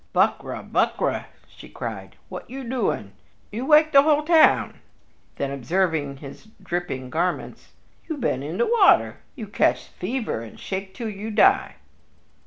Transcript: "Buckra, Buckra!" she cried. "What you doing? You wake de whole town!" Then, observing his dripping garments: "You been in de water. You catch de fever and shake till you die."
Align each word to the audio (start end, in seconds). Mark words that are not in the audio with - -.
"Buckra, 0.13 0.63
Buckra!" 0.63 1.27
she 1.47 1.69
cried. 1.69 2.15
"What 2.27 2.49
you 2.49 2.63
doing? 2.67 3.11
You 3.51 3.67
wake 3.67 3.91
de 3.91 4.01
whole 4.01 4.23
town!" 4.23 4.79
Then, 5.35 5.51
observing 5.51 6.17
his 6.17 6.47
dripping 6.63 7.11
garments: 7.11 7.73
"You 8.07 8.17
been 8.17 8.41
in 8.41 8.57
de 8.57 8.65
water. 8.65 9.17
You 9.35 9.45
catch 9.45 9.85
de 9.85 9.99
fever 9.99 10.41
and 10.41 10.59
shake 10.59 10.95
till 10.95 11.07
you 11.09 11.29
die." 11.29 11.75